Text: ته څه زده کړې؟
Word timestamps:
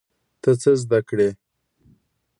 ته 0.41 0.49
څه 0.61 0.71
زده 0.83 0.99
کړې؟ 1.07 1.29